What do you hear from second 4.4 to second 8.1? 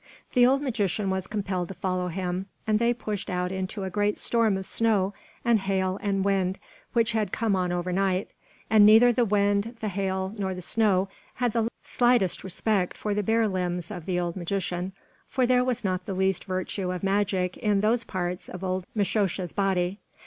of snow and hail and wind, which had come on over